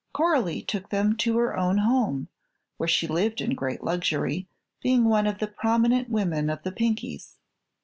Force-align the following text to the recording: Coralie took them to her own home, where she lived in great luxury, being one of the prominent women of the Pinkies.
Coralie 0.13 0.63
took 0.63 0.89
them 0.89 1.15
to 1.17 1.37
her 1.37 1.55
own 1.55 1.77
home, 1.77 2.27
where 2.77 2.89
she 2.89 3.05
lived 3.07 3.39
in 3.39 3.53
great 3.53 3.83
luxury, 3.83 4.47
being 4.81 5.05
one 5.05 5.27
of 5.27 5.37
the 5.37 5.45
prominent 5.47 6.09
women 6.09 6.49
of 6.49 6.63
the 6.63 6.71
Pinkies. 6.71 7.35